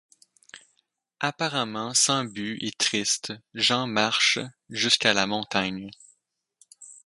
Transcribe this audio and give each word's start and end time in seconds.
Apparemment 1.19 1.93
sans 1.93 2.23
but 2.25 2.57
et 2.59 2.71
triste, 2.75 3.33
Jean 3.53 3.85
marche 3.85 4.39
jusqu'à 4.71 5.13
la 5.13 5.27
montagne. 5.27 5.91